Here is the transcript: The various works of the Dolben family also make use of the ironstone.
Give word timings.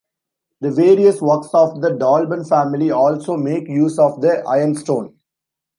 The 0.61 0.71
various 0.71 1.21
works 1.21 1.49
of 1.53 1.79
the 1.81 1.89
Dolben 1.93 2.43
family 2.49 2.89
also 2.89 3.37
make 3.37 3.69
use 3.69 3.99
of 3.99 4.19
the 4.19 4.41
ironstone. 4.47 5.19